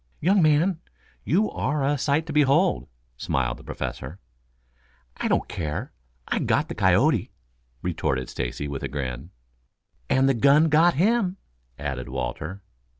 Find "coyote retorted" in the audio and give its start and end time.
6.73-8.27